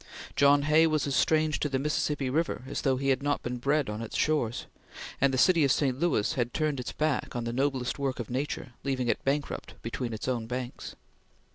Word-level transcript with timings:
John 0.35 0.63
Hay 0.63 0.87
was 0.87 1.05
as 1.05 1.15
strange 1.15 1.59
to 1.59 1.69
the 1.69 1.77
Mississippi 1.77 2.27
River 2.31 2.63
as 2.65 2.81
though 2.81 2.97
he 2.97 3.09
had 3.09 3.21
not 3.21 3.43
been 3.43 3.57
bred 3.59 3.87
on 3.87 4.01
its 4.01 4.17
shores, 4.17 4.65
and 5.21 5.31
the 5.31 5.37
city 5.37 5.63
of 5.63 5.71
St. 5.71 5.99
Louis 5.99 6.33
had 6.33 6.55
turned 6.55 6.79
its 6.79 6.91
back 6.91 7.35
on 7.35 7.43
the 7.43 7.53
noblest 7.53 7.99
work 7.99 8.19
of 8.19 8.31
nature, 8.31 8.73
leaving 8.83 9.09
it 9.09 9.23
bankrupt 9.23 9.75
between 9.83 10.11
its 10.11 10.27
own 10.27 10.47
banks. 10.47 10.95